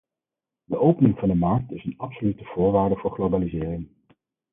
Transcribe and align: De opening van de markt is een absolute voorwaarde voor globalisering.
De 0.63 0.77
opening 0.77 1.17
van 1.17 1.27
de 1.27 1.35
markt 1.35 1.71
is 1.71 1.83
een 1.83 1.97
absolute 1.97 2.43
voorwaarde 2.43 2.95
voor 2.95 3.11
globalisering. 3.11 3.89